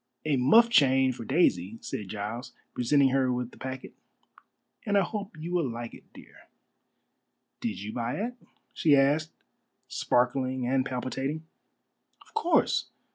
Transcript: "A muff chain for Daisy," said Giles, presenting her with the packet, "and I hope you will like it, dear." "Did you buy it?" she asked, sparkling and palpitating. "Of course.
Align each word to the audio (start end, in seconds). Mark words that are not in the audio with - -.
"A 0.25 0.35
muff 0.35 0.67
chain 0.67 1.13
for 1.13 1.25
Daisy," 1.25 1.77
said 1.83 2.07
Giles, 2.07 2.53
presenting 2.73 3.09
her 3.09 3.31
with 3.31 3.51
the 3.51 3.57
packet, 3.59 3.93
"and 4.83 4.97
I 4.97 5.01
hope 5.01 5.37
you 5.37 5.53
will 5.53 5.69
like 5.69 5.93
it, 5.93 6.11
dear." 6.11 6.47
"Did 7.59 7.79
you 7.79 7.93
buy 7.93 8.15
it?" 8.15 8.33
she 8.73 8.95
asked, 8.95 9.29
sparkling 9.87 10.65
and 10.65 10.87
palpitating. 10.87 11.45
"Of 12.27 12.33
course. 12.33 12.89